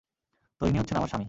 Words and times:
তো, 0.61 0.65
ইনি 0.67 0.77
হচ্ছেন 0.79 0.97
আমার 0.97 1.07
স্বামী। 1.07 1.19